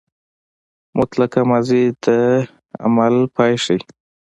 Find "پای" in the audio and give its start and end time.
3.35-3.53